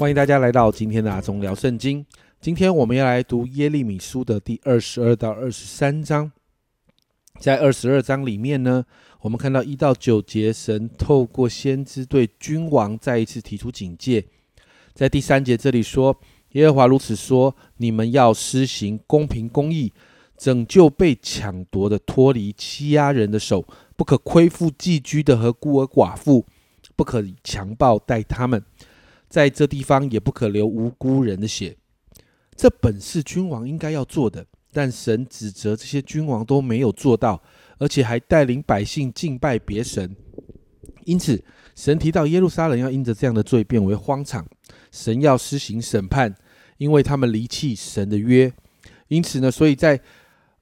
[0.00, 2.06] 欢迎大家来到今天的阿忠聊圣经。
[2.40, 6.32] 今天我们要来读耶利米书的第二十二到二十三章。
[7.38, 8.86] 在二十二章里面呢，
[9.20, 14.24] 我们看到一到九节，神透过先知对君王再一次提出警戒。
[14.94, 16.18] 在第三节这里说
[16.52, 19.92] ：“耶和华如此说：你们要施行公平公义，
[20.38, 23.66] 拯救被抢夺的，脱离欺压人的手，
[23.98, 26.46] 不可亏负寄居的和孤儿寡妇，
[26.96, 28.64] 不可强暴待他们。”
[29.30, 31.76] 在这地方也不可流无辜人的血，
[32.56, 37.40] 这本是君王应该要做的，但神指责这些君王都没有做到，
[37.78, 40.16] 而且还带领百姓敬拜别神。
[41.04, 41.42] 因此，
[41.76, 44.44] 神提到耶路撒冷要因着这样的罪变为荒场，
[44.90, 46.34] 神要施行审判，
[46.78, 48.52] 因为他们离弃神的约。
[49.06, 49.98] 因此呢，所以在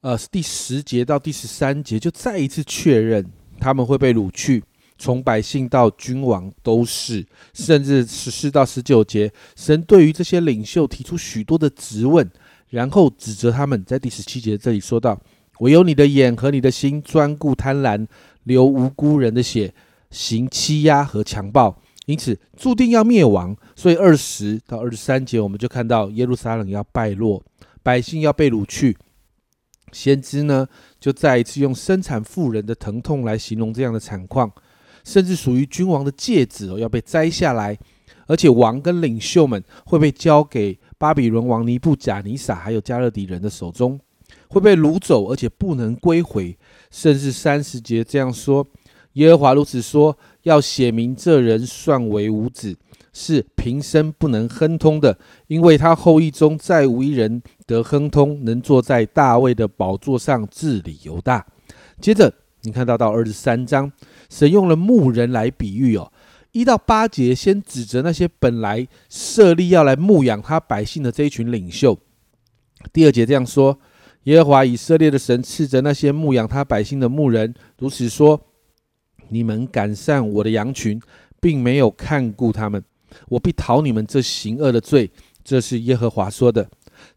[0.03, 3.25] 呃第十节到第十三节就再一次确认
[3.59, 4.63] 他们会被掳去。
[4.99, 12.29] 从百姓到君王都是，甚至十四到十九节，神对于这些领袖提出许多的质问，
[12.71, 13.85] 然后指责他们。
[13.85, 15.19] 在第十七节这里说到
[15.61, 18.07] ：“唯有你的眼和你的心专顾贪婪，
[18.43, 19.73] 流无辜人的血，
[20.11, 27.41] 行欺压和强暴，因此注定要灭亡。”所以二十到二十三节，我们就看到耶路撒冷要败落，
[27.85, 28.97] 百姓要被掳去。
[29.93, 30.67] 先知呢，
[31.01, 34.53] 就再一次用生产妇人的疼痛来形容这样的惨况。
[35.05, 37.79] 甚至属于君王的戒指哦要被摘下来，
[38.27, 43.99] 而且王跟领袖们会被交给巴比伦王尼布贾尼撒还有加勒底人的手中，
[44.49, 46.57] 会被掳走，而且不能归回。
[46.91, 48.67] 甚至三十节这样说：
[49.15, 52.77] 耶和华如此说，要写明这人算为无子，
[53.13, 61.47] 是平生不能亨通的，因为他后裔中再无一人得亨通，能坐在大卫的宝座上治理犹大。
[62.01, 63.91] 接着你看到到二十三章。
[64.29, 66.13] 神用了牧人来比喻哦，
[66.53, 71.99] 一到八节先指责那些本来设立要来牧养他百姓的这一群领袖。
[72.93, 73.79] 第二节这样说：
[74.25, 78.41] 耶和华以色列的神斥责那些牧养他百姓的牧人，如此说：
[79.29, 81.01] 你们赶上我的羊群，
[81.41, 82.83] 并没有看顾他们，
[83.29, 85.11] 我必讨你们这行恶的罪。
[85.43, 86.69] 这是耶和华说的。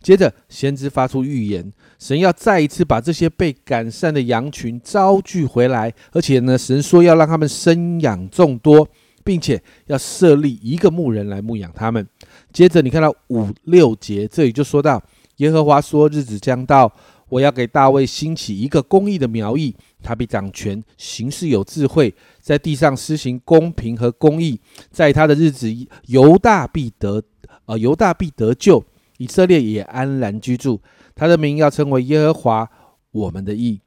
[0.02, 8.88] 接着，先知发出预言，神要再一次把这些被赶散的羊群招聚回来，而且呢，神说要让他们生养众多，
[9.24, 12.08] 并且要设立一个牧人来牧养他们。
[12.52, 15.02] 接着，你看到五六节，这里就说到
[15.38, 16.92] 耶和华说：“日子将到，
[17.30, 24.60] 我要给大卫兴起一个公义的苗裔，他必掌权，行事有智慧，在地上施行公平和公义，
[24.90, 25.72] 在他的日子，
[26.08, 27.22] 犹大必得，
[27.66, 28.84] 呃，犹大必得救。”
[29.22, 30.82] 以色列也安然居住，
[31.14, 32.68] 他的名要称为耶和华
[33.12, 33.80] 我们的义。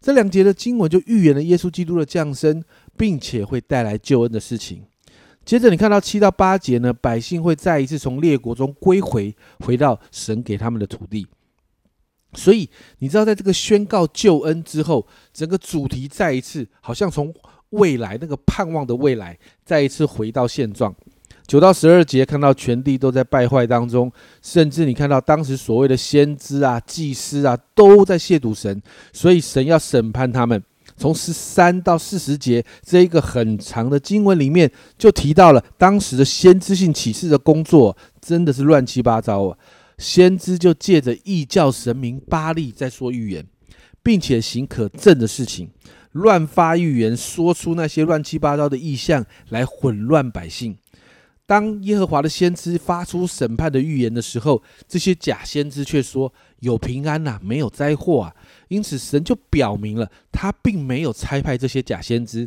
[0.00, 2.64] 这两节的经文就预言了耶稣基督的降生，
[2.96, 4.82] 并且会带来救恩的事情。
[5.44, 11.26] 接着你看到七到八节呢，百姓会再一次从列国中归回，回到神给他们的土地。
[12.32, 17.34] 所以你知道，在这个宣告救恩之后，整个主题再一次好像从
[17.70, 20.94] 未来那个盼望的未来，再一次回到现状。
[21.48, 28.82] 九到十二节，看到全地都在败坏当中，甚至你看到当时所谓的先知啊、祭司啊，都在亵渎神，
[29.14, 30.62] 所以神要审判他们。
[30.98, 39.56] 从十三到四十节这一个很长的经文里面，就提到了当时的先知性启示的工作真的是乱七八糟啊。
[39.96, 43.46] 先知就借着异教神明巴利在说预言，
[44.02, 45.70] 并且行可证的事情，
[46.12, 50.76] 乱发预言，说出那些乱七八糟的意象来混乱百姓。
[51.48, 58.34] 当耶和华的先知发出审判的预言的时候，这些假先知却说有平安呐，没有灾祸啊。
[58.68, 62.46] 因此，神就表明了他并没有差派这些假先知，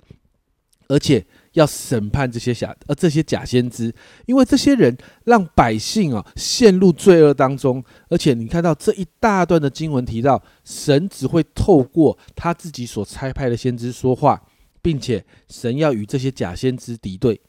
[0.88, 3.92] 而且要审判这些假呃这些假先知，
[4.28, 7.84] 因为这些人让百姓啊陷入罪恶当中。
[8.08, 14.40] 而且，你看到这一大段的经文提到，神只会透过他自己所差派的先知说话，
[14.80, 17.42] 并且神要与这些假先知敌对。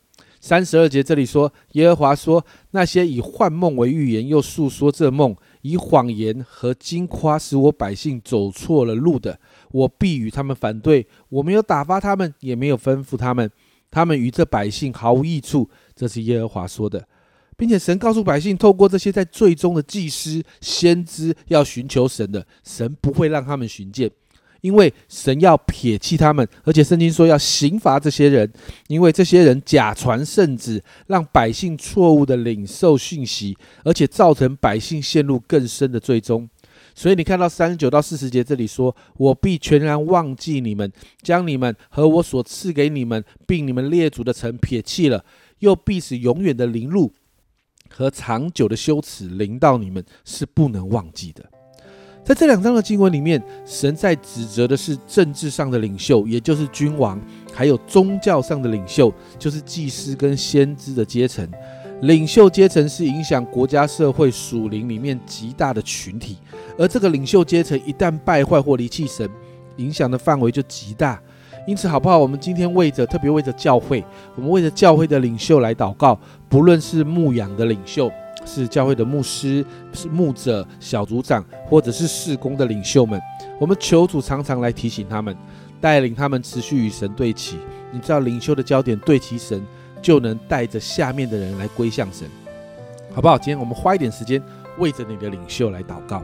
[0.42, 9.38] 三十二节这里说，耶和华说：“那些以幻梦为预言，又诉说这梦，以谎言和金夸使我百姓走错了路的，
[9.70, 11.06] 我必与他们反对。
[11.28, 13.48] 我没有打发他们，也没有吩咐他们，
[13.88, 17.06] 他们与这百姓毫无益处。”这是耶和华说的，
[17.56, 24.10] 并且神告诉百姓，透过这些在最终的祭司、先知要寻求神的，神不会让他们寻见。
[24.62, 28.50] 因为神要撇弃他们，而且圣经说要刑罚这些人，
[28.88, 36.48] 因为这些人假传圣旨，让百姓错误的领受讯息，而且造成百姓陷入更深的罪中。
[36.94, 40.92] 所以你看到三十九到四十节这里说：“我必全然忘记你们，
[41.22, 45.24] 将你们和我所赐给你们，并你们列祖的城撇弃了，
[45.60, 47.12] 又必使永远的凌辱
[47.88, 51.51] 和长久的羞耻临到你们，是不能忘记的。
[52.24, 57.20] 在这两章的经文里面，神在指责的是政治上的领袖，也就是君王，
[57.52, 61.48] 还有宗教上的领袖，就是祭司跟先知的阶层。
[62.02, 66.38] 领袖阶层是影响国家社会属灵里面极大的群体，
[66.78, 69.28] 而这个领袖阶层一旦败坏或离弃神，
[69.78, 71.20] 影响的范围就极大。
[71.66, 72.18] 因此，好不好？
[72.18, 74.04] 我们今天为着特别为着教会，
[74.36, 78.10] 我们为着教会的领袖来祷告，不论是牧养的领袖。
[78.44, 83.20] 是教会的牧师，是牧者、小组长，或者是事工的领袖们。
[83.58, 85.36] 我们求主常常来提醒他们，
[85.80, 87.58] 带领他们持续与神对齐。
[87.92, 89.64] 你知道，领袖的焦点对齐神，
[90.00, 92.28] 就能带着下面的人来归向神，
[93.14, 93.36] 好不好？
[93.36, 94.42] 今天我们花一点时间，
[94.78, 96.22] 为着你的领袖来祷告。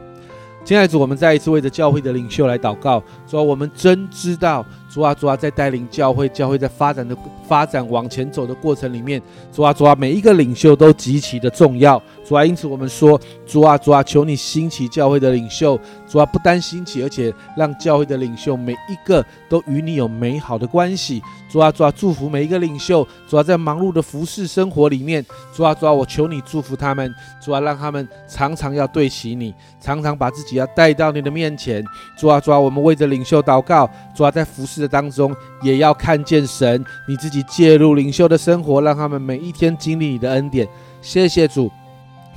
[0.65, 3.01] 亲爱的主，我们再一次为着教会的领袖来祷告。
[3.25, 7.15] 说，我们真知道，主啊，主啊，在带领教会、教会在发展的
[7.47, 9.21] 发展往前走的过程里面，
[9.53, 12.01] 主啊，主啊，每一个领袖都极其的重要。
[12.29, 15.79] 主啊，因此我们说，主啊，主啊，求你兴起教会的领袖。
[16.07, 21.23] 主啊，不单兴起，而且让教会的领袖每一个都与你有美好的关系。
[21.51, 23.07] 主啊，主啊，祝福每一个领袖。
[23.27, 27.11] 主啊，在忙碌的服侍生活里面，主啊，主啊，我求你祝福他们。
[27.43, 29.51] 主啊，让他们常常要对齐你，
[29.81, 31.83] 常常把自己要带到你的面前。
[32.15, 33.89] 主啊，主啊，我们为着领袖祷告。
[34.15, 40.67] 主啊，在服侍的当中，也要看见神你自己介入领袖的生活，让他们每一天经历你的恩典。
[41.01, 41.71] 谢谢主。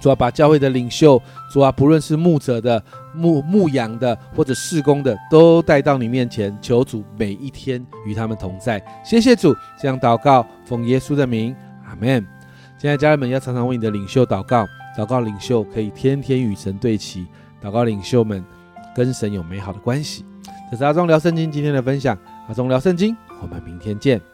[0.03, 2.83] 主啊，把教会的领袖，主啊，不论是牧者的、
[3.15, 8.85] 牧牧羊的或者事工的，都带到你面前，求主每一天与他们同在。
[9.05, 11.55] 谢谢主，这样祷告，奉耶稣的名，
[11.87, 12.27] 阿门。
[12.77, 14.67] 现在家人们要常常为你的领袖祷告，
[14.99, 17.25] 祷告领袖可以天天与神对齐，
[17.63, 18.45] 祷告领袖们
[18.97, 20.25] 跟神有美好的关系。
[20.69, 24.32] 这是阿忠聊圣经今天的分享，阿忠聊圣经，我们明天见。